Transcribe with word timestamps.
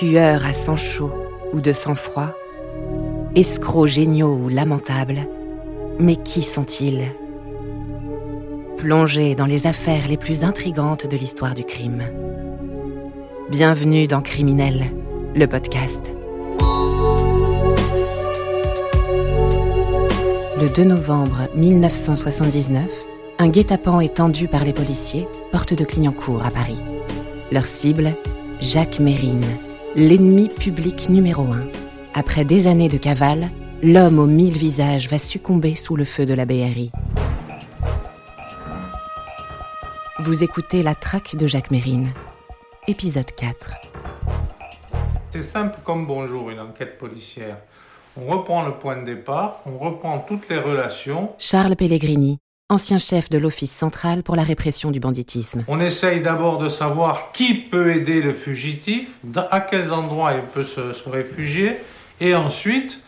tueurs 0.00 0.46
à 0.46 0.54
sang 0.54 0.78
chaud 0.78 1.12
ou 1.52 1.60
de 1.60 1.74
sang 1.74 1.94
froid, 1.94 2.32
escrocs 3.34 3.86
géniaux 3.86 4.34
ou 4.34 4.48
lamentables, 4.48 5.26
mais 5.98 6.16
qui 6.16 6.42
sont-ils? 6.42 7.12
Plongés 8.78 9.34
dans 9.34 9.44
les 9.44 9.66
affaires 9.66 10.08
les 10.08 10.16
plus 10.16 10.42
intrigantes 10.42 11.06
de 11.06 11.18
l'histoire 11.18 11.52
du 11.52 11.64
crime. 11.64 12.02
Bienvenue 13.50 14.06
dans 14.06 14.22
Criminel, 14.22 14.86
le 15.34 15.46
podcast. 15.46 16.10
Le 20.58 20.74
2 20.74 20.84
novembre 20.84 21.50
1979, 21.54 22.88
un 23.38 23.48
guet-apens 23.48 24.00
est 24.00 24.14
tendu 24.14 24.48
par 24.48 24.64
les 24.64 24.72
policiers, 24.72 25.28
porte 25.52 25.74
de 25.74 25.84
Clignancourt 25.84 26.42
à 26.42 26.50
Paris. 26.50 26.80
Leur 27.52 27.66
cible, 27.66 28.14
Jacques 28.60 28.98
Mérine, 28.98 29.44
l'ennemi 29.96 30.48
public 30.48 31.08
numéro 31.08 31.42
un. 31.52 31.66
Après 32.14 32.44
des 32.44 32.66
années 32.66 32.88
de 32.88 32.96
cavale, 32.96 33.48
l'homme 33.82 34.18
aux 34.18 34.26
mille 34.26 34.56
visages 34.56 35.08
va 35.08 35.18
succomber 35.18 35.74
sous 35.74 35.96
le 35.96 36.04
feu 36.04 36.26
de 36.26 36.34
la 36.34 36.44
BRI. 36.44 36.92
Vous 40.20 40.44
écoutez 40.44 40.82
La 40.82 40.94
traque 40.94 41.34
de 41.34 41.46
Jacques 41.46 41.70
Mérine, 41.70 42.08
épisode 42.86 43.32
4. 43.34 43.74
C'est 45.30 45.42
simple 45.42 45.78
comme 45.84 46.06
bonjour, 46.06 46.50
une 46.50 46.60
enquête 46.60 46.98
policière. 46.98 47.58
On 48.16 48.26
reprend 48.26 48.64
le 48.66 48.72
point 48.72 48.96
de 48.96 49.04
départ, 49.04 49.60
on 49.66 49.78
reprend 49.78 50.18
toutes 50.20 50.48
les 50.48 50.58
relations. 50.58 51.32
Charles 51.38 51.76
Pellegrini, 51.76 52.38
ancien 52.70 52.98
chef 52.98 53.28
de 53.28 53.36
l'Office 53.36 53.72
central 53.72 54.22
pour 54.22 54.36
la 54.36 54.44
répression 54.44 54.90
du 54.90 55.00
banditisme. 55.00 55.64
On 55.68 55.80
essaye 55.80 56.20
d'abord 56.20 56.58
de 56.58 56.68
savoir 56.68 57.32
qui 57.32 57.54
peut 57.54 57.94
aider 57.94 58.22
le 58.22 58.32
fugitif, 58.32 59.18
à 59.50 59.60
quels 59.60 59.92
endroits 59.92 60.32
il 60.34 60.42
peut 60.42 60.64
se, 60.64 61.08
réfugier, 61.08 61.76
et 62.20 62.34
ensuite, 62.34 63.00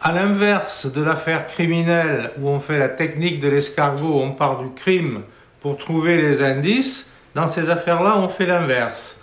à 0.00 0.12
l'inverse 0.12 0.86
de 0.92 1.02
l'affaire 1.02 1.46
criminelle 1.46 2.30
où 2.40 2.48
on 2.48 2.60
fait 2.60 2.78
la 2.78 2.88
technique 2.88 3.40
de 3.40 3.48
l'escargot, 3.48 4.20
on 4.20 4.30
part 4.30 4.62
du 4.62 4.70
crime 4.74 5.22
pour 5.60 5.76
trouver 5.76 6.16
les 6.16 6.42
indices, 6.42 7.10
dans 7.34 7.48
ces 7.48 7.68
affaires-là, 7.68 8.16
on 8.18 8.28
fait 8.28 8.46
l'inverse. 8.46 9.18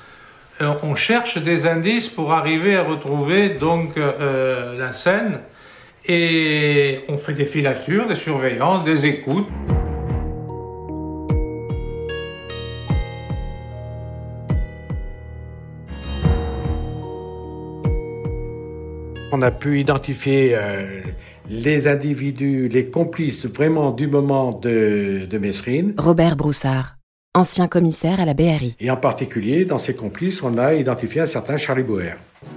Euh, 0.62 0.74
on 0.84 0.96
cherche 0.96 1.38
des 1.38 1.66
indices 1.66 2.10
pour 2.10 2.34
arriver 2.34 2.76
à 2.76 2.84
retrouver 2.84 3.50
donc 3.50 3.98
euh, 3.98 4.78
la 4.78 4.94
scène 4.94 5.40
et 6.06 7.00
on 7.08 7.18
fait 7.18 7.34
des 7.34 7.46
filatures, 7.46 8.08
des 8.08 8.16
surveillances, 8.16 8.84
des 8.84 9.06
écoutes. 9.06 9.48
On 19.32 19.42
a 19.42 19.50
pu 19.50 19.80
identifier 19.80 20.52
euh, 20.54 21.02
les 21.50 21.88
individus, 21.88 22.68
les 22.68 22.90
complices 22.90 23.48
vraiment 23.48 23.92
du 23.92 24.08
moment 24.08 24.52
de, 24.52 25.26
de 25.26 25.38
Mesrine. 25.40 25.96
Robert 25.98 26.36
Broussard, 26.36 26.98
ancien 27.34 27.68
commissaire 27.68 28.20
à 28.20 28.26
la 28.26 28.36
BRI. 28.36 28.76
Et 28.80 28.92
en 28.92 28.98
particulier, 28.98 29.66
dans 29.66 29.80
ces 29.80 29.96
complices, 29.96 30.44
on 30.44 30.58
a 30.60 30.76
identifié 30.76 31.22
un 31.22 31.26
certain 31.26 31.58
Charlie 31.58 31.84
Boer. 31.84 32.14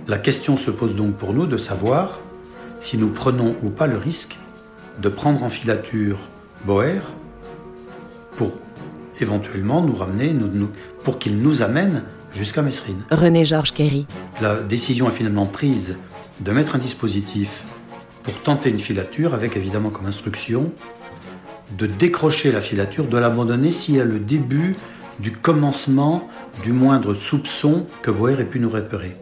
La 0.06 0.18
question 0.18 0.56
se 0.56 0.70
pose 0.70 0.96
donc 0.96 1.16
pour 1.16 1.32
nous 1.32 1.46
de 1.46 1.56
savoir 1.56 2.20
si 2.80 2.96
nous 2.98 3.08
prenons 3.08 3.56
ou 3.62 3.70
pas 3.70 3.86
le 3.86 3.96
risque 3.96 4.36
de 5.00 5.08
prendre 5.08 5.42
en 5.42 5.48
filature 5.48 6.18
Boer 6.64 7.00
pour 8.36 8.52
éventuellement 9.20 9.82
nous 9.82 9.94
ramener, 9.94 10.32
nous, 10.32 10.48
nous- 10.48 10.70
pour 11.04 11.18
qu'il 11.18 11.38
nous 11.38 11.62
amène 11.62 12.02
jusqu'à 12.34 12.62
Mesrine. 12.62 13.02
René-Georges 13.10 13.72
Kerry, 13.72 14.06
La 14.40 14.56
décision 14.56 15.08
est 15.08 15.12
finalement 15.12 15.46
prise 15.46 15.96
de 16.40 16.52
mettre 16.52 16.74
un 16.76 16.78
dispositif 16.78 17.64
pour 18.22 18.34
tenter 18.42 18.68
une 18.70 18.78
filature 18.78 19.32
avec 19.34 19.56
évidemment 19.56 19.90
comme 19.90 20.06
instruction 20.06 20.70
de 21.78 21.86
décrocher 21.86 22.52
la 22.52 22.60
filature, 22.60 23.06
de 23.06 23.16
l'abandonner 23.16 23.70
s'il 23.70 23.96
y 23.96 24.00
a 24.00 24.04
le 24.04 24.18
début 24.18 24.76
du 25.18 25.32
commencement 25.32 26.28
du 26.62 26.72
moindre 26.72 27.14
soupçon 27.14 27.86
que 28.02 28.10
Boer 28.10 28.38
ait 28.38 28.44
pu 28.44 28.60
nous 28.60 28.68
repérer. 28.68 29.16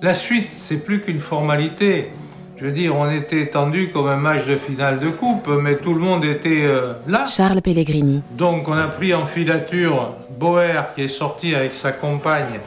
La 0.00 0.14
suite, 0.14 0.48
c'est 0.56 0.78
plus 0.78 1.00
qu'une 1.00 1.18
formalité. 1.20 2.10
Je 2.56 2.66
veux 2.66 2.72
dire, 2.72 2.96
on 2.96 3.10
était 3.10 3.48
tendu 3.48 3.88
comme 3.88 4.06
un 4.06 4.16
match 4.16 4.46
de 4.46 4.56
finale 4.56 5.00
de 5.00 5.08
coupe, 5.08 5.48
mais 5.48 5.76
tout 5.76 5.94
le 5.94 6.00
monde 6.00 6.24
était 6.24 6.64
euh, 6.64 6.92
là. 7.08 7.26
Charles 7.26 7.62
Pellegrini, 7.62 8.22
Donc 8.32 8.68
on 8.68 8.76
a 8.76 8.88
pris 8.88 9.14
en 9.14 9.26
filature 9.26 10.14
Boer 10.38 10.94
qui 10.94 11.02
est 11.02 11.08
sorti 11.08 11.54
avec 11.54 11.74
sa 11.74 11.92
compagne 11.92 12.60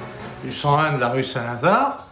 du 0.44 0.52
101 0.52 0.96
de 0.96 1.00
la 1.00 1.10
rue 1.10 1.24
Saint-Lazare. 1.24 2.08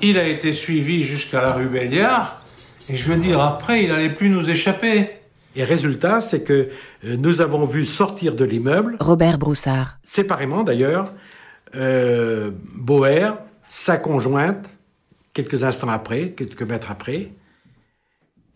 Il 0.00 0.18
a 0.18 0.26
été 0.26 0.52
suivi 0.52 1.04
jusqu'à 1.04 1.40
la 1.40 1.52
rue 1.52 1.66
Béliard. 1.66 2.40
Et 2.88 2.96
je 2.96 3.08
veux 3.08 3.16
dire, 3.16 3.40
après, 3.40 3.84
il 3.84 3.90
n'allait 3.90 4.10
plus 4.10 4.28
nous 4.28 4.50
échapper. 4.50 5.10
Et 5.54 5.64
résultat, 5.64 6.20
c'est 6.20 6.42
que 6.42 6.70
euh, 7.04 7.16
nous 7.18 7.40
avons 7.40 7.64
vu 7.64 7.84
sortir 7.84 8.34
de 8.34 8.44
l'immeuble, 8.44 8.96
Robert 9.00 9.38
Broussard, 9.38 9.98
séparément 10.04 10.62
d'ailleurs, 10.62 11.12
euh, 11.76 12.50
Boer, 12.74 13.36
sa 13.68 13.98
conjointe, 13.98 14.68
quelques 15.32 15.64
instants 15.64 15.88
après, 15.88 16.30
quelques 16.30 16.62
mètres 16.62 16.90
après. 16.90 17.30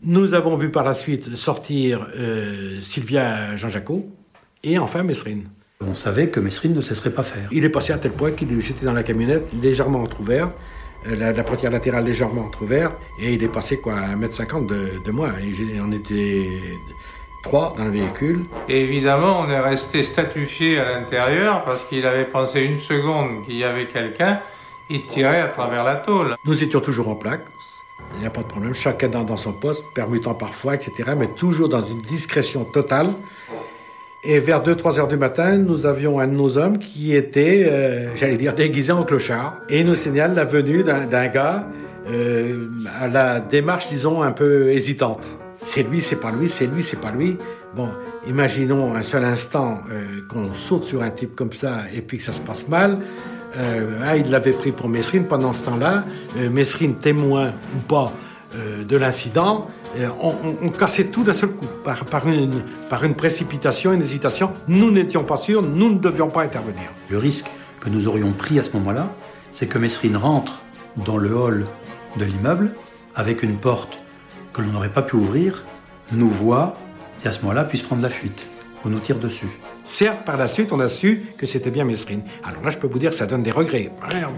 Nous 0.03 0.35
avons 0.35 0.57
vu 0.57 0.71
par 0.71 0.85
la 0.85 0.95
suite 0.95 1.37
sortir 1.37 2.09
euh, 2.17 2.79
Sylvia 2.81 3.57
Jean-Jacot 3.57 4.07
et 4.63 4.79
enfin 4.79 5.03
Mesrine. 5.03 5.49
On 5.81 5.95
savait 5.95 6.31
que 6.31 6.41
Mesrine 6.41 6.75
ne 6.75 6.81
cesserait 6.81 7.13
pas 7.13 7.23
faire. 7.23 7.49
Il 7.53 7.65
est 7.65 7.71
passé 7.71 7.93
à 7.93 7.99
tel 7.99 8.13
point 8.13 8.33
qu'il 8.33 8.53
est 8.53 8.61
jeté 8.61 8.85
dans 8.85 8.93
la 8.93 9.03
camionnette 9.03 9.47
légèrement 9.61 10.03
entrouvert, 10.03 10.53
euh, 11.07 11.17
la, 11.17 11.33
la 11.33 11.45
portière 11.45 11.71
latérale 11.71 12.05
légèrement 12.05 12.43
entrouverte, 12.43 12.97
et 13.21 13.35
il 13.35 13.43
est 13.43 13.49
passé 13.49 13.79
quoi, 13.79 13.99
à 13.99 14.15
1m50 14.17 14.67
de, 14.67 15.05
de 15.05 15.11
moi. 15.11 15.31
Et 15.41 15.81
on 15.81 15.93
était 15.93 16.47
trois 17.43 17.75
dans 17.77 17.85
le 17.85 17.91
véhicule. 17.91 18.45
Et 18.69 18.83
évidemment, 18.83 19.41
on 19.41 19.49
est 19.51 19.61
resté 19.61 20.03
statufié 20.03 20.79
à 20.79 20.93
l'intérieur 20.93 21.65
parce 21.65 21.85
qu'il 21.85 22.05
avait 22.05 22.25
pensé 22.25 22.63
une 22.63 22.81
seconde 22.81 23.45
qu'il 23.45 23.57
y 23.57 23.65
avait 23.65 23.87
quelqu'un. 23.87 24.41
Il 24.89 25.05
tirait 25.07 25.41
à 25.41 25.49
travers 25.49 25.85
la 25.85 25.97
tôle. 25.97 26.37
Nous 26.45 26.63
étions 26.63 26.81
toujours 26.81 27.09
en 27.09 27.17
plaque, 27.17 27.45
il 28.15 28.21
n'y 28.21 28.27
a 28.27 28.31
pas 28.31 28.43
de 28.43 28.47
problème, 28.47 28.75
chacun 28.75 29.09
dans, 29.09 29.37
son 29.37 29.53
poste, 29.53 29.83
permutant 29.95 30.35
parfois, 30.35 30.75
etc., 30.75 31.11
mais 31.17 31.29
toujours 31.29 31.69
dans 31.69 31.83
une 31.83 32.03
discrétion 32.03 32.65
totale. 32.65 33.13
Et 34.23 34.41
vers 34.41 34.63
2-3 34.63 34.99
heures 34.99 35.09
du 35.09 35.17
matin, 35.17 35.57
nous 35.57 35.87
avions 35.87 36.19
un 36.19 36.27
de 36.27 36.33
nos 36.33 36.59
hommes 36.59 36.79
qui 36.79 37.15
était, 37.15 37.67
euh, 37.69 38.17
j'allais 38.17 38.37
dire, 38.37 38.55
déguisé 38.55 38.93
en 38.93 39.05
clochard. 39.05 39.61
Et 39.69 39.81
il 39.81 39.87
nous 39.87 39.95
signale 39.95 40.35
la 40.35 40.45
venue 40.45 40.83
d'un 40.83 41.07
d'un 41.07 41.29
gars 41.29 41.69
euh, 42.09 42.69
à 42.99 43.07
la 43.09 43.41
démarche, 43.41 43.89
disons, 43.89 44.23
un 44.23 44.33
peu 44.33 44.71
hésitante. 44.71 45.25
C'est 45.57 45.83
lui, 45.83 46.03
c'est 46.03 46.17
pas 46.21 46.33
lui, 46.33 46.49
c'est 46.49 46.67
lui, 46.67 46.83
c'est 46.83 47.01
pas 47.01 47.11
lui. 47.11 47.39
Bon, 47.75 47.89
imaginons 48.27 48.95
un 48.95 49.03
seul 49.03 49.25
instant 49.25 49.81
euh, 49.91 50.23
qu'on 50.29 50.53
saute 50.53 50.85
sur 50.85 51.03
un 51.03 51.11
type 51.11 51.35
comme 51.35 51.53
ça 51.53 51.83
et 51.95 52.01
puis 52.01 52.19
que 52.19 52.25
ça 52.25 52.33
se 52.33 52.41
passe 52.41 52.69
mal. 52.69 52.99
Euh, 53.57 54.01
ah, 54.05 54.17
il 54.17 54.31
l'avait 54.31 54.53
pris 54.53 54.73
pour 54.73 54.89
Mesrine 54.89 55.27
pendant 55.27 55.53
ce 55.53 55.65
temps-là. 55.67 56.05
Euh, 56.37 56.51
Mesrine, 56.51 56.97
témoin 56.97 57.53
ou 57.75 57.79
pas 57.87 58.13
euh, 58.55 58.85
de 58.85 58.97
l'incident, 58.97 59.67
euh, 59.99 60.09
on, 60.21 60.69
cassait 60.69 61.07
tout 61.07 61.25
d'un 61.25 61.33
seul 61.33 61.51
coup, 61.51 61.67
par, 61.85 62.05
par 62.05 62.29
une, 62.29 62.63
par 62.89 63.05
une 63.05 63.15
précipitation, 63.15 63.93
une 63.93 64.03
hésitation. 64.03 64.53
Nous 64.69 64.91
n'étions 64.91 65.25
pas 65.25 65.37
sûrs, 65.37 65.63
nous 65.63 65.93
ne 65.93 65.99
devions 65.99 66.29
pas 66.29 66.43
intervenir. 66.43 66.85
Le 67.11 67.19
risque 67.19 67.51
que 67.81 67.91
nous 67.91 68.09
aurions 68.09 68.33
pris 68.33 68.59
à 68.59 68.63
ce 68.63 68.71
moment-là, 68.73 69.13
c'est 69.53 69.67
que 69.67 69.79
Mesrine 69.79 70.17
rentre 70.17 70.63
dans 70.97 71.17
le 71.17 71.35
hall 71.35 71.65
de 72.19 72.25
l'immeuble 72.25 72.73
avec 73.15 73.43
une 73.43 73.57
porte 73.57 73.99
que 74.53 74.63
l'on 74.63 74.73
n'aurait 74.73 74.93
pas 74.93 75.03
pu 75.03 75.17
ouvrir, 75.17 75.65
nous 76.13 76.29
voit 76.29 76.77
et 77.25 77.29
à 77.29 77.33
ce 77.33 77.41
moment-là 77.41 77.65
puisse 77.65 77.83
prendre 77.83 78.03
la 78.03 78.09
fuite 78.09 78.49
ou 78.87 78.89
nous 78.89 79.01
tire 79.01 79.19
dessus. 79.19 79.49
Certes, 79.85 80.25
par 80.25 80.37
la 80.37 80.47
suite, 80.47 80.73
on 80.73 80.81
a 80.81 80.89
su 80.89 81.23
que 81.37 81.45
c'était 81.45 81.71
bien 81.71 81.85
Mesrine. 81.85 82.23
Alors 82.45 82.63
là, 82.63 82.71
je 82.71 82.79
peux 82.79 82.87
vous 82.87 82.99
dire 82.99 83.11
que 83.11 83.17
ça 83.17 83.27
donne 83.27 83.43
des 83.43 83.51
regrets. 83.51 83.91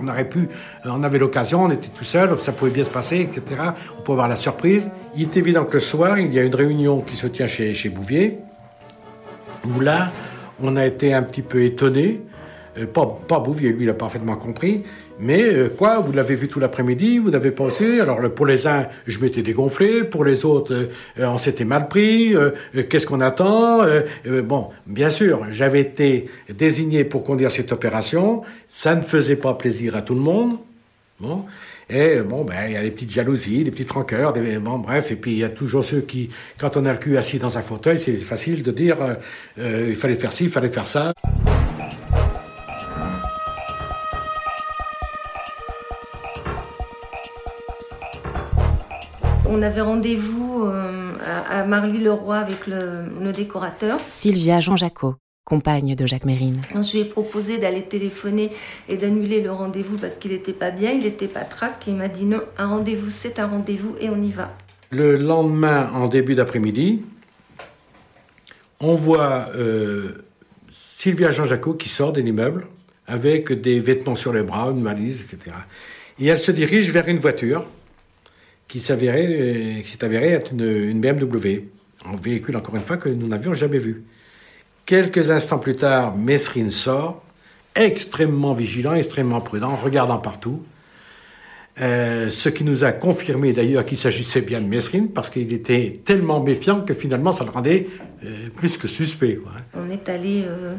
On 0.02 0.08
aurait 0.08 0.28
pu, 0.28 0.40
euh, 0.86 0.90
on 0.90 1.02
avait 1.02 1.18
l'occasion, 1.18 1.64
on 1.64 1.70
était 1.70 1.88
tout 1.88 2.04
seul, 2.04 2.38
ça 2.40 2.52
pouvait 2.52 2.70
bien 2.70 2.84
se 2.84 2.90
passer, 2.90 3.20
etc. 3.20 3.60
On 3.98 4.02
peut 4.02 4.12
avoir 4.12 4.28
la 4.28 4.36
surprise. 4.36 4.90
Il 5.14 5.22
est 5.22 5.36
évident 5.36 5.64
que 5.64 5.74
le 5.74 5.80
soir, 5.80 6.18
il 6.18 6.32
y 6.32 6.38
a 6.38 6.42
une 6.42 6.54
réunion 6.54 7.02
qui 7.02 7.14
se 7.14 7.26
tient 7.26 7.46
chez, 7.46 7.74
chez 7.74 7.90
Bouvier, 7.90 8.38
où 9.64 9.80
là, 9.80 10.10
on 10.62 10.76
a 10.76 10.86
été 10.86 11.12
un 11.12 11.22
petit 11.22 11.42
peu 11.42 11.62
étonné. 11.62 12.22
Euh, 12.78 12.86
pas, 12.86 13.06
pas 13.06 13.40
Bouvier, 13.40 13.70
lui, 13.70 13.84
il 13.84 13.90
a 13.90 13.94
parfaitement 13.94 14.36
compris. 14.36 14.84
Mais 15.20 15.42
euh, 15.42 15.68
quoi, 15.68 15.98
vous 15.98 16.12
l'avez 16.12 16.36
vu 16.36 16.48
tout 16.48 16.60
l'après-midi, 16.60 17.18
vous 17.18 17.30
n'avez 17.30 17.50
pas 17.50 17.64
osé. 17.64 18.00
Alors 18.00 18.20
pour 18.34 18.46
les 18.46 18.66
uns, 18.66 18.86
je 19.06 19.18
m'étais 19.18 19.42
dégonflé. 19.42 20.04
Pour 20.04 20.24
les 20.24 20.44
autres, 20.44 20.72
euh, 20.72 20.86
euh, 21.18 21.26
on 21.26 21.38
s'était 21.38 21.64
mal 21.64 21.88
pris. 21.88 22.34
Qu'est-ce 22.88 23.06
qu'on 23.06 23.20
attend 23.20 23.80
Bon, 24.44 24.68
bien 24.86 25.10
sûr, 25.10 25.46
j'avais 25.50 25.80
été 25.80 26.28
désigné 26.48 27.04
pour 27.04 27.24
conduire 27.24 27.50
cette 27.50 27.72
opération. 27.72 28.42
Ça 28.68 28.94
ne 28.94 29.02
faisait 29.02 29.36
pas 29.36 29.54
plaisir 29.54 29.96
à 29.96 30.02
tout 30.02 30.14
le 30.14 30.20
monde. 30.20 30.58
Bon. 31.20 31.44
Et 31.90 32.20
bon, 32.20 32.44
ben, 32.44 32.54
il 32.66 32.72
y 32.74 32.76
a 32.76 32.82
des 32.82 32.90
petites 32.90 33.10
jalousies, 33.10 33.64
des 33.64 33.70
petites 33.70 33.90
rancœurs, 33.90 34.34
des, 34.34 34.58
bon, 34.58 34.78
bref. 34.78 35.10
Et 35.10 35.16
puis, 35.16 35.32
il 35.32 35.38
y 35.38 35.44
a 35.44 35.48
toujours 35.48 35.82
ceux 35.82 36.02
qui, 36.02 36.28
quand 36.58 36.76
on 36.76 36.84
a 36.84 36.92
le 36.92 36.98
cul 36.98 37.16
assis 37.16 37.38
dans 37.38 37.56
un 37.56 37.62
fauteuil, 37.62 37.98
c'est 37.98 38.14
facile 38.16 38.62
de 38.62 38.70
dire, 38.70 38.98
il 39.56 39.96
fallait 39.96 40.14
faire 40.14 40.32
ci, 40.32 40.44
il 40.44 40.50
fallait 40.50 40.68
faire 40.68 40.86
ça. 40.86 41.12
On 49.50 49.62
avait 49.62 49.80
rendez-vous 49.80 50.64
euh, 50.64 51.12
à, 51.48 51.64
Marly-le-Roi 51.64 52.36
avec 52.36 52.66
le, 52.66 53.32
décorateur. 53.32 53.98
Sylvia 54.08 54.60
Jean 54.60 54.76
Jacot, 54.76 55.14
compagne 55.44 55.94
de 55.94 56.06
Jacques 56.06 56.26
Mérine. 56.26 56.60
Je 56.74 56.92
lui 56.92 56.98
ai 56.98 57.04
proposé 57.06 57.56
d'aller 57.56 57.82
téléphoner 57.82 58.50
et 58.90 58.98
d'annuler 58.98 59.40
le 59.40 59.50
rendez-vous 59.50 59.96
parce 59.96 60.16
qu'il 60.16 60.32
n'était 60.32 60.52
pas 60.52 60.70
bien, 60.70 60.90
il 60.90 61.04
n'était 61.04 61.28
pas 61.28 61.44
trac. 61.44 61.82
Il 61.86 61.94
m'a 61.94 62.08
dit 62.08 62.26
non, 62.26 62.40
un 62.58 62.66
rendez-vous, 62.66 63.08
c'est 63.08 63.38
un 63.38 63.46
rendez-vous 63.46 63.96
et 64.00 64.10
on 64.10 64.20
y 64.20 64.30
va. 64.30 64.54
Le 64.90 65.16
lendemain, 65.16 65.90
en 65.94 66.08
début 66.08 66.34
d'après-midi, 66.34 67.02
on 68.80 68.94
voit 68.94 69.48
euh, 69.54 70.26
Sylvia 70.68 71.30
Jean 71.30 71.46
Jacot 71.46 71.72
qui 71.72 71.88
sort 71.88 72.12
de 72.12 72.20
l'immeuble 72.20 72.66
avec 73.06 73.50
des 73.52 73.80
vêtements 73.80 74.14
sur 74.14 74.34
les 74.34 74.42
bras, 74.42 74.70
une 74.70 74.84
valise, 74.84 75.22
etc. 75.22 75.56
Et 76.18 76.26
elle 76.26 76.36
se 76.36 76.50
dirige 76.50 76.90
vers 76.90 77.08
une 77.08 77.18
voiture 77.18 77.64
qui 78.68 78.80
s'avérait, 78.80 79.26
euh, 79.28 79.80
qui 79.80 79.90
s'est 79.90 80.04
avérée 80.04 80.28
être 80.28 80.52
une, 80.52 81.00
BMW, 81.00 81.64
un 82.04 82.16
véhicule 82.16 82.56
encore 82.56 82.76
une 82.76 82.82
fois 82.82 82.98
que 82.98 83.08
nous 83.08 83.26
n'avions 83.26 83.54
jamais 83.54 83.78
vu. 83.78 84.04
Quelques 84.84 85.30
instants 85.30 85.58
plus 85.58 85.76
tard, 85.76 86.16
Mesrine 86.16 86.70
sort, 86.70 87.24
extrêmement 87.74 88.52
vigilant, 88.52 88.94
extrêmement 88.94 89.40
prudent, 89.40 89.74
regardant 89.76 90.18
partout. 90.18 90.62
Euh, 91.80 92.28
ce 92.28 92.48
qui 92.48 92.64
nous 92.64 92.84
a 92.84 92.92
confirmé 92.92 93.52
d'ailleurs 93.52 93.84
qu'il 93.84 93.98
s'agissait 93.98 94.40
bien 94.40 94.60
de 94.60 94.66
Mesrine, 94.66 95.08
parce 95.10 95.30
qu'il 95.30 95.52
était 95.52 96.00
tellement 96.04 96.40
méfiant 96.40 96.80
que 96.80 96.92
finalement 96.92 97.30
ça 97.30 97.44
le 97.44 97.50
rendait 97.50 97.86
euh, 98.24 98.48
plus 98.56 98.78
que 98.78 98.88
suspect. 98.88 99.38
Hein. 99.46 99.60
On 99.76 99.90
est 99.90 100.08
allé 100.08 100.44
euh, 100.44 100.74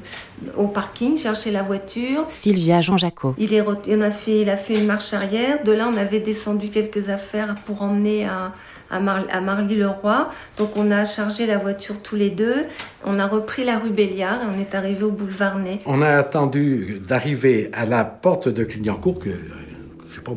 au 0.58 0.68
parking 0.68 1.16
chercher 1.16 1.52
la 1.52 1.64
voiture. 1.64 2.26
Sylvia 2.30 2.82
Jean 2.82 2.98
Jacot. 2.98 3.34
Il, 3.38 3.54
est, 3.54 3.62
a 3.62 4.12
fait, 4.12 4.42
il 4.42 4.50
a 4.50 4.58
fait 4.58 4.76
une 4.76 4.86
marche 4.86 5.14
arrière. 5.14 5.64
De 5.64 5.72
là, 5.72 5.90
on 5.92 5.96
avait 5.96 6.20
descendu 6.20 6.70
quelques 6.70 7.08
affaires 7.08 7.56
pour 7.64 7.82
emmener 7.82 8.26
à, 8.26 8.54
à, 8.92 9.00
Marly-le-Roi. 9.00 10.30
Donc 10.58 10.72
on 10.76 10.92
a 10.92 11.06
chargé 11.06 11.48
la 11.48 11.58
voiture 11.58 12.02
tous 12.02 12.18
les 12.18 12.30
deux. 12.30 12.66
On 13.06 13.20
a 13.20 13.28
repris 13.28 13.64
la 13.64 13.80
rue 13.80 13.92
Béliard 13.92 14.42
et 14.42 14.46
on 14.54 14.60
est 14.60 14.76
arrivé 14.76 15.04
au 15.04 15.12
boulevard 15.12 15.60
Ney. 15.60 15.80
On 15.86 16.02
a 16.02 16.10
attendu 16.10 17.00
d'arriver 17.08 17.70
à 17.72 17.86
la 17.86 18.04
porte 18.04 18.50
de 18.50 18.66
Clignancourt, 18.66 19.20
que 19.20 19.30
je 20.10 20.16
sais 20.16 20.22
pas, 20.22 20.34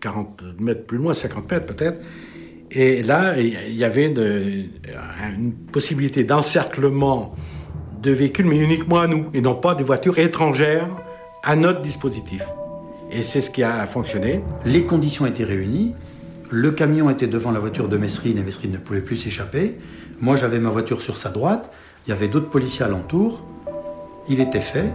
40 0.00 0.42
mètres 0.60 0.86
plus 0.86 0.98
loin, 0.98 1.12
50 1.12 1.50
mètres 1.50 1.66
peut-être. 1.66 2.00
Et 2.70 3.02
là, 3.02 3.38
il 3.38 3.74
y 3.74 3.84
avait 3.84 4.06
une, 4.06 5.52
possibilité 5.72 6.24
d'encerclement 6.24 7.34
de 8.02 8.10
véhicules, 8.10 8.46
mais 8.46 8.58
uniquement 8.58 9.00
à 9.00 9.06
nous, 9.06 9.26
et 9.32 9.40
non 9.40 9.54
pas 9.54 9.74
des 9.74 9.84
voitures 9.84 10.18
étrangères 10.18 10.88
à 11.42 11.56
notre 11.56 11.80
dispositif. 11.82 12.44
Et 13.10 13.22
c'est 13.22 13.40
ce 13.40 13.50
qui 13.50 13.62
a 13.62 13.86
fonctionné. 13.86 14.40
Les 14.64 14.84
conditions 14.84 15.24
étaient 15.26 15.44
réunies. 15.44 15.94
Le 16.50 16.72
camion 16.72 17.10
était 17.10 17.26
devant 17.26 17.52
la 17.52 17.60
voiture 17.60 17.88
de 17.88 17.96
Mesrine 17.96 18.38
et 18.38 18.42
Mesrine 18.42 18.72
ne 18.72 18.78
pouvait 18.78 19.00
plus 19.00 19.16
s'échapper. 19.16 19.76
Moi, 20.20 20.36
j'avais 20.36 20.58
ma 20.58 20.70
voiture 20.70 21.00
sur 21.00 21.16
sa 21.16 21.28
droite. 21.30 21.70
Il 22.06 22.10
y 22.10 22.12
avait 22.12 22.28
d'autres 22.28 22.50
policiers 22.50 22.84
alentour. 22.84 23.44
Il 24.28 24.40
était 24.40 24.60
fait, 24.60 24.90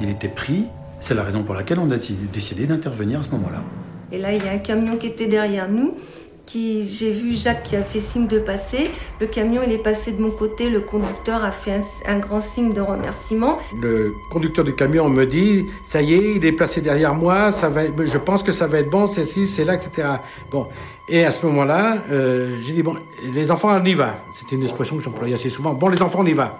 il 0.00 0.10
était 0.10 0.28
pris. 0.28 0.64
C'est 1.00 1.14
la 1.14 1.22
raison 1.22 1.42
pour 1.42 1.54
laquelle 1.54 1.78
on 1.78 1.90
a 1.90 1.96
décidé 1.96 2.66
d'intervenir 2.66 3.20
à 3.20 3.22
ce 3.22 3.30
moment-là. 3.30 3.64
Et 4.12 4.18
là, 4.18 4.32
il 4.32 4.44
y 4.44 4.48
a 4.48 4.52
un 4.52 4.58
camion 4.58 4.96
qui 4.96 5.06
était 5.06 5.26
derrière 5.26 5.68
nous. 5.68 5.94
Qui, 6.44 6.86
j'ai 6.86 7.12
vu 7.12 7.34
Jacques 7.34 7.62
qui 7.62 7.76
a 7.76 7.82
fait 7.82 8.00
signe 8.00 8.26
de 8.26 8.38
passer. 8.38 8.90
Le 9.20 9.26
camion, 9.26 9.62
il 9.64 9.72
est 9.72 9.78
passé 9.78 10.12
de 10.12 10.20
mon 10.20 10.30
côté. 10.30 10.68
Le 10.68 10.80
conducteur 10.80 11.42
a 11.44 11.50
fait 11.50 11.80
un, 12.06 12.18
grand 12.18 12.42
signe 12.42 12.72
de 12.74 12.80
remerciement. 12.82 13.58
Le 13.80 14.12
conducteur 14.30 14.64
du 14.64 14.74
camion 14.74 15.08
me 15.08 15.24
dit 15.24 15.64
Ça 15.82 16.02
y 16.02 16.12
est, 16.14 16.34
il 16.34 16.44
est 16.44 16.52
placé 16.52 16.82
derrière 16.82 17.14
moi. 17.14 17.52
Ça 17.52 17.70
va, 17.70 17.82
je 17.86 18.18
pense 18.18 18.42
que 18.42 18.52
ça 18.52 18.66
va 18.66 18.80
être 18.80 18.90
bon. 18.90 19.06
C'est 19.06 19.24
ci, 19.24 19.48
c'est 19.48 19.64
là, 19.64 19.74
etc. 19.74 20.08
Bon. 20.50 20.66
Et 21.08 21.24
à 21.24 21.30
ce 21.30 21.46
moment-là, 21.46 21.98
euh, 22.10 22.58
j'ai 22.60 22.74
dit 22.74 22.82
Bon, 22.82 22.96
les 23.32 23.50
enfants, 23.50 23.70
on 23.72 23.84
y 23.84 23.94
va. 23.94 24.18
C'était 24.34 24.56
une 24.56 24.62
expression 24.62 24.96
que 24.96 25.02
j'employais 25.02 25.36
assez 25.36 25.48
souvent. 25.48 25.72
Bon, 25.72 25.88
les 25.88 26.02
enfants, 26.02 26.18
on 26.20 26.26
y 26.26 26.34
va. 26.34 26.58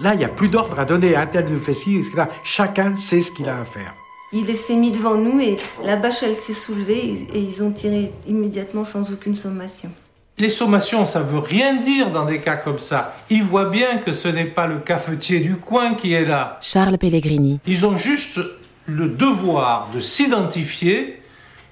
là, 0.00 0.12
il 0.12 0.18
n'y 0.18 0.24
a 0.24 0.28
plus 0.28 0.48
d'ordre 0.48 0.78
à 0.78 0.84
donner. 0.84 1.16
Un 1.16 1.26
tel 1.26 1.48
fait 1.56 1.72
ci, 1.72 1.96
etc. 1.96 2.24
Chacun 2.42 2.94
sait 2.96 3.22
ce 3.22 3.30
qu'il 3.30 3.48
a 3.48 3.58
à 3.58 3.64
faire. 3.64 3.94
Il 4.36 4.56
s'est 4.56 4.74
mis 4.74 4.90
devant 4.90 5.14
nous 5.14 5.38
et 5.38 5.58
la 5.84 5.94
bâche, 5.94 6.24
elle 6.24 6.34
s'est 6.34 6.54
soulevée 6.54 7.24
et 7.32 7.38
ils 7.38 7.62
ont 7.62 7.70
tiré 7.70 8.10
immédiatement 8.26 8.82
sans 8.82 9.12
aucune 9.12 9.36
sommation. 9.36 9.92
Les 10.38 10.48
sommations, 10.48 11.06
ça 11.06 11.22
veut 11.22 11.38
rien 11.38 11.76
dire 11.76 12.10
dans 12.10 12.24
des 12.24 12.40
cas 12.40 12.56
comme 12.56 12.80
ça. 12.80 13.14
Ils 13.30 13.44
voient 13.44 13.70
bien 13.70 13.98
que 13.98 14.12
ce 14.12 14.26
n'est 14.26 14.46
pas 14.46 14.66
le 14.66 14.78
cafetier 14.78 15.38
du 15.38 15.54
coin 15.54 15.94
qui 15.94 16.14
est 16.14 16.24
là. 16.24 16.58
Charles 16.62 16.98
Pellegrini. 16.98 17.60
Ils 17.64 17.86
ont 17.86 17.96
juste 17.96 18.40
le 18.86 19.08
devoir 19.08 19.90
de 19.94 20.00
s'identifier 20.00 21.20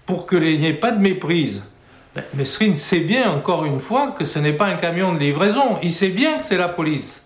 pour 0.07 0.29
qu'il 0.29 0.61
n'y 0.61 0.67
ait 0.67 0.73
pas 0.73 0.93
de 0.93 1.01
méprise. 1.01 1.65
Ben, 2.15 2.23
Mesrine 2.35 2.77
sait 2.77 3.01
bien, 3.01 3.29
encore 3.33 3.65
une 3.65 3.81
fois, 3.81 4.15
que 4.17 4.25
ce 4.25 4.39
n'est 4.39 4.53
pas 4.53 4.67
un 4.67 4.77
camion 4.77 5.13
de 5.13 5.19
livraison. 5.19 5.79
Il 5.83 5.91
sait 5.91 6.11
bien 6.11 6.39
que 6.39 6.45
c'est 6.45 6.59
la 6.59 6.69
police. 6.69 7.25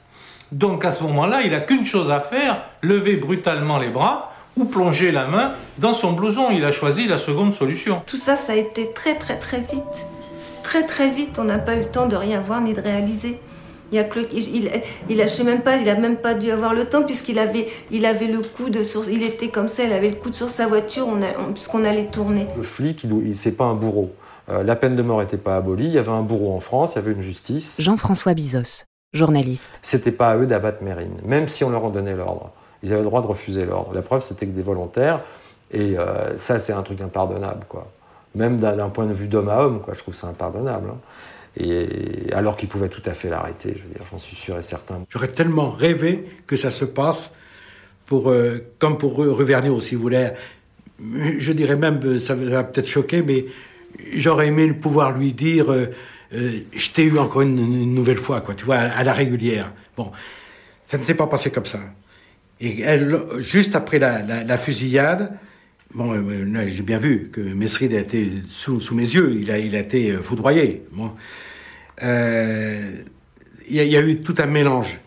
Donc 0.50 0.83
à 0.87 0.93
ce 0.93 1.03
moment-là, 1.03 1.43
il 1.43 1.50
n'a 1.50 1.61
qu'une 1.61 1.85
chose 1.85 2.11
à 2.11 2.21
faire, 2.21 2.62
lever 2.81 3.17
brutalement 3.17 3.77
les 3.77 3.91
bras 3.91 4.33
ou 4.56 4.64
plonger 4.64 5.11
la 5.11 5.26
main 5.26 5.53
dans 5.79 5.93
son 5.93 6.12
blouson. 6.12 6.50
Il 6.50 6.64
a 6.64 6.73
choisi 6.73 7.06
la 7.06 7.19
seconde 7.19 7.53
solution. 7.53 8.03
Tout 8.06 8.17
ça, 8.17 8.37
ça 8.37 8.53
a 8.53 8.56
été 8.56 8.91
très 8.93 9.17
très 9.17 9.38
très 9.38 9.61
vite. 9.61 10.06
Très 10.62 10.85
très 10.85 11.08
vite, 11.08 11.38
on 11.38 11.44
n'a 11.44 11.58
pas 11.58 11.75
eu 11.75 11.81
le 11.81 11.85
temps 11.85 12.06
de 12.06 12.17
rien 12.17 12.41
voir 12.41 12.61
ni 12.61 12.75
de 12.75 12.81
réaliser. 12.81 13.38
Il, 13.93 14.00
a 14.00 14.05
il, 14.32 14.69
il, 15.08 15.20
a, 15.20 15.44
même 15.44 15.61
pas, 15.61 15.76
il 15.76 15.88
a 15.88 15.94
même 15.94 16.17
pas 16.17 16.35
dû 16.35 16.50
avoir 16.50 16.75
le 16.75 16.87
temps 16.87 17.05
puisqu'il 17.05 17.38
avait, 17.38 17.69
il 17.93 18.05
avait 18.05 18.26
le 18.26 18.41
coude 18.41 18.82
sur, 18.82 19.08
il 19.08 19.23
était 19.23 19.47
comme 19.47 19.69
ça, 19.69 19.85
il 19.85 19.93
avait 19.93 20.08
le 20.08 20.17
coude 20.17 20.35
sur 20.35 20.49
sa 20.49 20.67
voiture, 20.67 21.06
on 21.06 21.52
puisqu'on 21.52 21.85
allait 21.85 22.06
tourner. 22.06 22.49
Le 22.56 22.62
flic, 22.62 23.05
il, 23.05 23.37
c'est 23.37 23.52
pas 23.52 23.67
un 23.67 23.75
bourreau. 23.75 24.12
Euh, 24.49 24.64
la 24.64 24.75
peine 24.75 24.97
de 24.97 25.02
mort 25.02 25.20
n'était 25.20 25.37
pas 25.37 25.56
abolie. 25.56 25.85
Il 25.87 25.93
y 25.93 25.99
avait 25.99 26.11
un 26.11 26.23
bourreau 26.23 26.52
en 26.52 26.61
France, 26.61 26.94
il 26.94 26.97
y 26.97 26.99
avait 26.99 27.12
une 27.12 27.20
justice. 27.20 27.76
Jean-François 27.79 28.35
Bizos, 28.35 28.85
journaliste. 29.12 29.79
C'était 29.82 30.11
pas 30.11 30.31
à 30.31 30.37
eux 30.37 30.47
d'abattre 30.47 30.82
Mérine, 30.82 31.19
même 31.25 31.47
si 31.47 31.62
on 31.62 31.70
leur 31.70 31.85
en 31.85 31.91
donnait 31.91 32.17
l'ordre 32.17 32.50
ils 32.82 32.93
avaient 32.93 33.02
le 33.02 33.06
droit 33.06 33.23
de 33.23 33.26
refuser 33.26 33.64
l'ordre. 33.64 33.94
La 33.94 34.02
preuve, 34.02 34.23
c'était 34.23 34.46
que 34.46 34.52
des 34.52 34.62
volontaires, 34.62 35.20
et 35.73 35.99
euh, 35.99 36.37
ça, 36.38 36.58
c'est 36.58 36.73
un 36.73 36.82
truc 36.82 37.00
impardonnable, 37.00 37.64
quoi. 37.69 37.90
Même 38.34 38.61
d'un 38.61 38.90
point 38.90 39.06
de 39.06 39.14
vue 39.14 39.28
d'homme 39.28 39.49
à 39.49 39.61
homme, 39.61 39.81
quoi, 39.81 39.94
je 39.94 40.00
trouve 40.00 40.14
ça 40.14 40.26
impardonnable. 40.26 40.90
Hein. 40.90 40.99
Et 41.58 42.32
alors 42.34 42.55
qu'ils 42.55 42.69
pouvaient 42.69 42.90
tout 42.90 43.02
à 43.06 43.14
fait 43.14 43.31
l'arrêter, 43.31 43.75
je 43.75 43.82
veux 43.82 43.88
dire, 43.88 44.02
j'en 44.11 44.19
suis 44.19 44.37
sûr 44.37 44.58
et 44.58 44.62
certain. 44.62 45.05
J'aurais 45.08 45.28
tellement 45.28 45.70
rêvé 45.70 46.28
que 46.46 46.55
ça 46.55 46.70
se 46.70 46.84
passe 46.84 47.32
pour, 48.05 48.31
euh, 48.31 48.58
comme 48.78 48.99
pour 48.99 49.17
Ruverneau, 49.17 49.81
si 49.81 49.94
vous 49.94 50.02
voulez. 50.02 50.32
Je 51.00 51.52
dirais 51.52 51.76
même, 51.76 52.19
ça 52.19 52.34
va 52.34 52.62
peut-être 52.62 52.87
choquer, 52.87 53.23
mais 53.23 53.47
j'aurais 54.14 54.49
aimé 54.49 54.73
pouvoir 54.75 55.16
lui 55.16 55.33
dire 55.33 55.73
euh, 55.73 55.87
Je 56.30 56.90
t'ai 56.90 57.04
eu 57.04 57.18
encore 57.18 57.40
une, 57.40 57.95
nouvelle 57.95 58.18
fois, 58.18 58.42
quoi, 58.42 58.54
tu 58.54 58.66
vois, 58.66 58.76
à 58.76 59.02
la 59.02 59.14
régulière. 59.14 59.73
Bon, 59.97 60.12
ça 60.85 60.99
ne 60.99 61.04
s'est 61.04 61.14
pas 61.14 61.26
passé 61.26 61.50
comme 61.50 61.66
ça. 61.66 61.80
Et 62.61 62.85
juste 63.39 63.75
après 63.75 63.99
la, 63.99 64.59
fusillade, 64.59 65.39
bon, 65.95 66.15
euh, 66.15 66.69
j'ai 66.69 66.83
bien 66.83 66.99
vu 66.99 67.29
que 67.31 67.41
Mesrine 67.41 67.95
a 67.95 68.01
été 68.01 68.31
sous, 68.49 68.95
mes 68.95 69.03
yeux, 69.03 69.39
il 69.41 69.51
a, 69.51 69.59
été 69.59 70.13
euh, 70.13 70.23
foudroyé. 70.23 70.87
Euh, 72.03 72.91
il, 73.69 73.77
y 73.77 73.97
a, 73.97 74.01
eu 74.01 74.21
tout 74.21 74.35
un 74.39 74.47
mélange, 74.47 74.99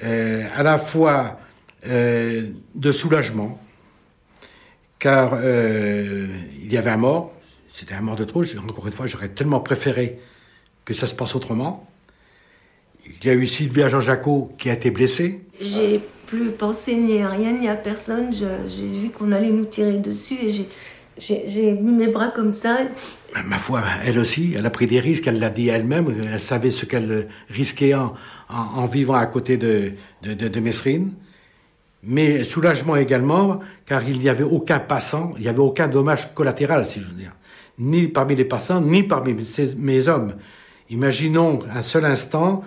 à 0.00 0.62
la 0.62 0.76
fois 0.78 1.40
de 1.84 2.92
soulagement, 2.92 3.58
car 4.98 5.38
il 5.42 6.72
y 6.72 6.76
avait 6.76 6.90
un 6.90 6.96
mort, 6.98 7.32
c'était 7.72 7.94
un 7.94 8.02
mort 8.02 8.16
de 8.16 8.24
trop, 8.24 8.42
encore 8.58 8.86
une 8.86 8.92
fois, 8.92 9.06
j'aurais 9.06 9.28
tellement 9.28 9.60
préféré 9.60 10.18
que 10.84 10.92
ça 10.92 11.06
se 11.06 11.14
passe 11.14 11.34
autrement. 11.34 11.88
Il 13.20 13.26
y 13.26 13.30
a 13.30 13.34
eu 13.34 13.46
Sylvia 13.46 13.88
Jean 13.88 14.00
Jacot 14.00 14.52
qui 14.58 14.70
a 14.70 14.74
été 14.74 14.90
blessée. 14.90 15.42
J'ai 15.60 16.00
plus 16.26 16.50
pensé 16.50 16.94
ni 16.94 17.22
à 17.22 17.30
rien 17.30 17.52
ni 17.52 17.68
à 17.68 17.74
personne. 17.74 18.32
J'ai 18.32 18.86
vu 18.86 19.10
qu'on 19.10 19.32
allait 19.32 19.50
nous 19.50 19.64
tirer 19.64 19.96
dessus 19.96 20.36
et 20.42 20.66
j'ai 21.18 21.72
mis 21.72 21.92
mes 21.92 22.08
bras 22.08 22.28
comme 22.28 22.52
ça. 22.52 22.78
Ma 23.46 23.58
foi, 23.58 23.82
elle 24.04 24.18
aussi, 24.18 24.54
elle 24.56 24.66
a 24.66 24.70
pris 24.70 24.86
des 24.86 25.00
risques, 25.00 25.26
elle 25.26 25.38
l'a 25.38 25.50
dit 25.50 25.68
elle-même, 25.68 26.14
elle 26.32 26.38
savait 26.38 26.70
ce 26.70 26.84
qu'elle 26.84 27.28
risquait 27.50 27.94
en, 27.94 28.14
en, 28.48 28.86
vivant 28.86 29.14
à 29.14 29.26
côté 29.26 29.56
de, 29.56 29.92
de, 30.22 30.34
de, 30.34 30.60
Mesrine. 30.60 31.12
Mais 32.02 32.44
soulagement 32.44 32.96
également, 32.96 33.60
car 33.84 34.08
il 34.08 34.18
n'y 34.18 34.28
avait 34.28 34.44
aucun 34.44 34.78
passant, 34.78 35.32
il 35.36 35.42
n'y 35.42 35.48
avait 35.48 35.58
aucun 35.58 35.88
dommage 35.88 36.32
collatéral, 36.34 36.84
si 36.84 37.00
je 37.00 37.08
veux 37.08 37.14
dire. 37.14 37.32
Ni 37.78 38.08
parmi 38.08 38.36
les 38.36 38.44
passants, 38.44 38.80
ni 38.80 39.02
parmi 39.02 39.34
mes 39.76 40.08
hommes. 40.08 40.34
Imaginons 40.90 41.58
un 41.74 41.82
seul 41.82 42.04
instant 42.04 42.62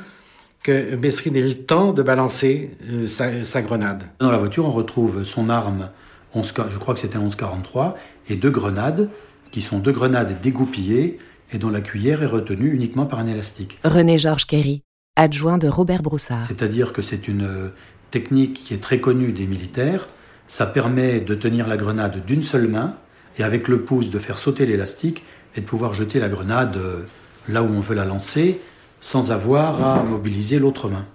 que 0.64 0.96
Mesrine 0.96 1.36
ait 1.36 1.42
le 1.42 1.56
temps 1.56 1.92
de 1.92 2.04
balancer 2.04 2.72
euh, 2.90 3.08
sa, 3.08 3.62
grenade. 3.62 4.04
Dans 4.20 4.32
la 4.32 4.38
voiture, 4.38 4.66
on 4.66 4.72
retrouve 4.72 5.24
son 5.24 5.50
arme, 5.50 5.90
11, 6.36 6.54
je 6.70 6.78
crois 6.78 6.94
que 6.94 7.00
c'était 7.00 7.18
un 7.18 7.22
1143, 7.22 7.98
et 8.30 8.36
deux 8.36 8.52
grenades, 8.52 9.10
qui 9.52 9.62
sont 9.62 9.80
deux 9.80 9.92
grenades 9.92 10.40
dégoupillées 10.42 11.18
et 11.52 11.58
dont 11.58 11.70
la 11.70 11.82
cuillère 11.82 12.24
est 12.24 12.28
retenue 12.28 12.74
uniquement 12.74 13.06
par 13.06 13.20
un 13.20 13.28
élastique. 13.28 13.80
René 13.84 14.18
Georges 14.18 14.46
Kerry, 14.46 14.84
adjoint 15.16 15.58
de 15.58 15.68
Robert 15.68 16.04
Broussard. 16.04 16.44
C'est-à-dire 16.44 16.94
que 16.94 17.02
c'est 17.02 17.28
une 17.28 17.44
euh, 17.44 17.70
technique 18.12 18.54
qui 18.54 18.74
est 18.74 18.82
très 18.82 19.00
connue 19.00 19.34
des 19.34 19.48
militaires. 19.48 20.08
Ça 20.48 20.66
permet 20.66 21.20
de 21.20 21.36
tenir 21.36 21.68
la 21.68 21.76
grenade 21.76 22.24
d'une 22.26 22.44
seule 22.44 22.68
main 22.68 22.96
et 23.38 23.44
avec 23.44 23.68
le 23.68 23.82
pouce 23.82 24.10
de 24.10 24.20
faire 24.20 24.38
sauter 24.38 24.66
l'élastique 24.66 25.24
et 25.56 25.62
de 25.62 25.66
pouvoir 25.66 25.94
jeter 25.94 26.20
la 26.20 26.30
grenade 26.30 26.78
euh, 26.78 27.04
là 27.50 27.64
où 27.64 27.68
on 27.68 27.80
veut 27.80 27.96
la 27.96 28.06
lancer 28.06 28.62
sans 29.02 29.32
avoir 29.32 29.86
à 29.86 30.04
mobiliser 30.04 30.60
l'autre 30.60 30.88
main. 30.88 31.06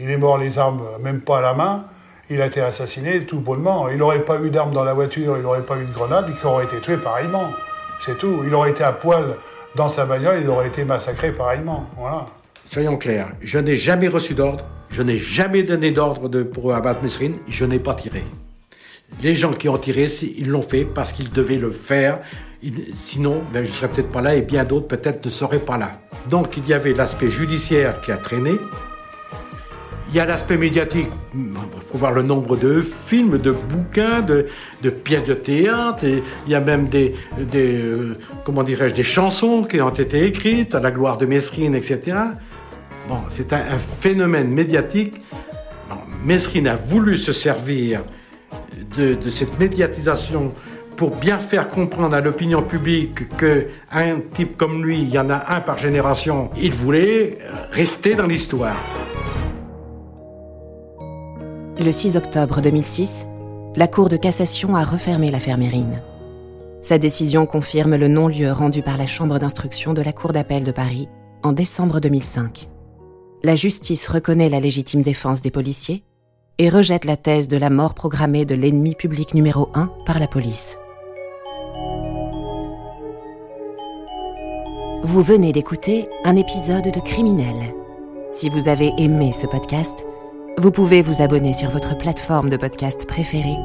Il 0.00 0.10
est 0.10 0.16
mort 0.16 0.38
les 0.38 0.58
armes 0.58 0.82
même 1.02 1.20
pas 1.20 1.38
à 1.38 1.42
la 1.42 1.54
main, 1.54 1.84
il 2.30 2.40
a 2.40 2.46
été 2.46 2.62
assassiné 2.62 3.26
tout 3.26 3.40
bonnement. 3.40 3.88
Il 3.90 3.98
n'aurait 3.98 4.24
pas 4.24 4.40
eu 4.40 4.48
d'armes 4.48 4.72
dans 4.72 4.84
la 4.84 4.94
voiture, 4.94 5.36
il 5.36 5.42
n'aurait 5.42 5.66
pas 5.66 5.76
eu 5.76 5.84
de 5.84 5.92
grenade, 5.92 6.30
il 6.30 6.46
aurait 6.46 6.64
été 6.64 6.78
tué 6.80 6.96
pareillement. 6.96 7.50
C'est 8.00 8.16
tout. 8.16 8.42
Il 8.46 8.54
aurait 8.54 8.70
été 8.70 8.82
à 8.82 8.92
poil 8.92 9.36
dans 9.76 9.88
sa 9.88 10.06
bagnole, 10.06 10.40
il 10.42 10.48
aurait 10.48 10.68
été 10.68 10.84
massacré 10.84 11.32
pareillement. 11.32 11.86
Voilà. 11.98 12.26
Soyons 12.70 12.96
clairs, 12.96 13.32
je 13.42 13.58
n'ai 13.58 13.76
jamais 13.76 14.08
reçu 14.08 14.34
d'ordre, 14.34 14.64
je 14.88 15.02
n'ai 15.02 15.18
jamais 15.18 15.62
donné 15.62 15.90
d'ordre 15.90 16.42
pour 16.42 16.74
abattre 16.74 17.02
Mesrine, 17.02 17.36
je 17.48 17.64
n'ai 17.66 17.78
pas 17.78 17.94
tiré. 17.94 18.22
Les 19.20 19.34
gens 19.34 19.52
qui 19.52 19.68
ont 19.68 19.76
tiré, 19.76 20.06
ils 20.22 20.48
l'ont 20.48 20.62
fait 20.62 20.86
parce 20.86 21.12
qu'ils 21.12 21.30
devaient 21.30 21.58
le 21.58 21.70
faire. 21.70 22.20
Sinon, 22.98 23.42
ben, 23.52 23.62
je 23.62 23.68
ne 23.68 23.74
serais 23.74 23.88
peut-être 23.88 24.10
pas 24.10 24.22
là 24.22 24.34
et 24.34 24.42
bien 24.42 24.64
d'autres 24.64 24.86
peut-être 24.86 25.24
ne 25.24 25.30
seraient 25.30 25.58
pas 25.58 25.76
là. 25.76 25.90
Donc 26.30 26.56
il 26.56 26.66
y 26.66 26.74
avait 26.74 26.92
l'aspect 26.92 27.30
judiciaire 27.30 28.00
qui 28.00 28.12
a 28.12 28.16
traîné. 28.16 28.52
Il 30.08 30.16
y 30.16 30.20
a 30.20 30.26
l'aspect 30.26 30.58
médiatique, 30.58 31.08
faut 31.90 31.96
voir 31.96 32.12
le 32.12 32.20
nombre 32.20 32.58
de 32.58 32.82
films, 32.82 33.38
de 33.38 33.50
bouquins, 33.50 34.20
de, 34.20 34.44
pièces 34.90 35.24
de 35.24 35.32
théâtre. 35.32 36.04
Il 36.04 36.52
y 36.52 36.54
a 36.54 36.60
même 36.60 36.88
des, 36.88 37.14
euh, 37.54 38.18
comment 38.44 38.62
dirais-je, 38.62 38.94
des 38.94 39.02
chansons 39.02 39.62
qui 39.62 39.80
ont 39.80 39.88
été 39.88 40.26
écrites 40.26 40.74
à 40.74 40.80
la 40.80 40.90
gloire 40.90 41.16
de 41.16 41.24
Mesrine, 41.24 41.74
etc. 41.74 42.18
Bon, 43.08 43.20
c'est 43.28 43.54
un, 43.54 43.78
phénomène 43.78 44.48
médiatique. 44.48 45.14
Mesrine 46.22 46.68
a 46.68 46.76
voulu 46.76 47.16
se 47.16 47.32
servir 47.32 48.02
de 48.98 49.30
cette 49.30 49.58
médiatisation 49.58 50.52
pour 51.02 51.16
bien 51.16 51.38
faire 51.38 51.66
comprendre 51.66 52.14
à 52.14 52.20
l'opinion 52.20 52.62
publique 52.62 53.36
qu'un 53.36 54.20
type 54.32 54.56
comme 54.56 54.84
lui, 54.84 55.00
il 55.00 55.08
y 55.08 55.18
en 55.18 55.30
a 55.30 55.56
un 55.56 55.60
par 55.60 55.76
génération, 55.76 56.48
il 56.56 56.72
voulait 56.72 57.38
rester 57.72 58.14
dans 58.14 58.28
l'histoire. 58.28 58.76
Le 61.84 61.90
6 61.90 62.16
octobre 62.16 62.60
2006, 62.60 63.26
la 63.74 63.88
Cour 63.88 64.10
de 64.10 64.16
cassation 64.16 64.76
a 64.76 64.84
refermé 64.84 65.32
l'affaire 65.32 65.58
Mérine. 65.58 66.00
Sa 66.82 66.98
décision 66.98 67.46
confirme 67.46 67.96
le 67.96 68.06
non-lieu 68.06 68.52
rendu 68.52 68.80
par 68.80 68.96
la 68.96 69.08
Chambre 69.08 69.40
d'instruction 69.40 69.94
de 69.94 70.02
la 70.02 70.12
Cour 70.12 70.32
d'appel 70.32 70.62
de 70.62 70.70
Paris 70.70 71.08
en 71.42 71.50
décembre 71.50 71.98
2005. 71.98 72.68
La 73.42 73.56
justice 73.56 74.06
reconnaît 74.06 74.50
la 74.50 74.60
légitime 74.60 75.02
défense 75.02 75.42
des 75.42 75.50
policiers 75.50 76.04
et 76.58 76.68
rejette 76.68 77.06
la 77.06 77.16
thèse 77.16 77.48
de 77.48 77.56
la 77.56 77.70
mort 77.70 77.94
programmée 77.94 78.44
de 78.44 78.54
l'ennemi 78.54 78.94
public 78.94 79.34
numéro 79.34 79.68
1 79.74 79.90
par 80.06 80.20
la 80.20 80.28
police. 80.28 80.78
Vous 85.04 85.22
venez 85.22 85.50
d'écouter 85.50 86.08
un 86.22 86.36
épisode 86.36 86.84
de 86.84 87.00
Criminel. 87.00 87.74
Si 88.30 88.48
vous 88.48 88.68
avez 88.68 88.92
aimé 88.98 89.32
ce 89.32 89.48
podcast, 89.48 90.04
vous 90.58 90.70
pouvez 90.70 91.02
vous 91.02 91.22
abonner 91.22 91.54
sur 91.54 91.70
votre 91.70 91.98
plateforme 91.98 92.48
de 92.48 92.56
podcast 92.56 93.04
préférée 93.08 93.56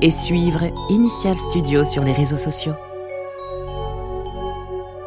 et 0.00 0.10
suivre 0.10 0.62
Initial 0.88 1.38
Studio 1.38 1.84
sur 1.84 2.02
les 2.02 2.12
réseaux 2.12 2.38
sociaux. 2.38 2.72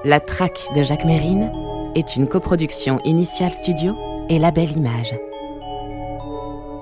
La 0.04 0.20
traque 0.20 0.62
de 0.76 0.84
Jacques 0.84 1.06
Mérine 1.06 1.52
est 1.96 2.16
une 2.16 2.28
coproduction 2.28 3.00
Initial 3.04 3.52
Studio 3.52 3.96
et 4.30 4.38
Label 4.38 4.78
Image. 4.78 5.16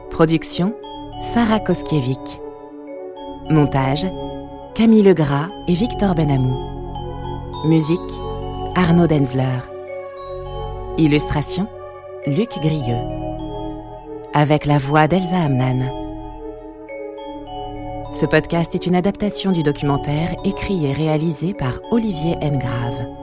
Production 0.10 0.74
Sarah 1.22 1.62
Koskiewicz. 1.62 2.42
Montage 3.50 4.06
Camille 4.74 5.04
Legras 5.04 5.48
et 5.70 5.74
Victor 5.74 6.14
Benamou. 6.14 6.58
Musique 7.64 8.02
Arnaud 8.78 9.08
Denzler. 9.08 9.62
Illustration 10.98 11.66
Luc 12.28 12.50
Grieux. 12.62 13.00
Avec 14.34 14.66
la 14.66 14.80
voix 14.80 15.08
d'Elsa 15.08 15.44
Amnan. 15.44 15.90
Ce 18.12 18.26
podcast 18.26 18.76
est 18.76 18.86
une 18.86 18.96
adaptation 18.96 19.54
du 19.54 19.64
documentaire 19.64 20.36
écrit 20.44 20.86
et 20.86 20.92
réalisé 20.92 21.54
par 21.54 21.80
Olivier 21.90 22.36
Engrave. 22.42 23.15